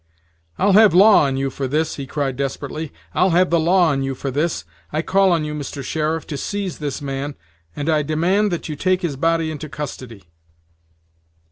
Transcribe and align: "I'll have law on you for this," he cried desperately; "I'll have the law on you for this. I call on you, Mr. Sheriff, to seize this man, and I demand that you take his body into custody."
"I'll 0.57 0.71
have 0.73 0.95
law 0.95 1.25
on 1.27 1.37
you 1.37 1.51
for 1.51 1.67
this," 1.67 1.97
he 1.97 2.07
cried 2.07 2.35
desperately; 2.35 2.91
"I'll 3.13 3.29
have 3.29 3.51
the 3.51 3.59
law 3.59 3.89
on 3.91 4.01
you 4.01 4.15
for 4.15 4.31
this. 4.31 4.65
I 4.91 5.03
call 5.03 5.31
on 5.31 5.43
you, 5.45 5.53
Mr. 5.53 5.83
Sheriff, 5.83 6.25
to 6.25 6.37
seize 6.37 6.79
this 6.79 7.03
man, 7.03 7.35
and 7.75 7.87
I 7.87 8.01
demand 8.01 8.51
that 8.51 8.67
you 8.67 8.75
take 8.75 9.03
his 9.03 9.15
body 9.15 9.51
into 9.51 9.69
custody." 9.69 10.23